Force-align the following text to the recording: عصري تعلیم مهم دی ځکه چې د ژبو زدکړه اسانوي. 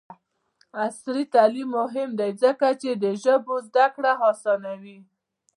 عصري 0.85 1.23
تعلیم 1.35 1.69
مهم 1.79 2.09
دی 2.19 2.31
ځکه 2.43 2.67
چې 2.81 2.89
د 3.03 3.05
ژبو 3.23 3.55
زدکړه 3.67 4.11
اسانوي. 4.29 4.99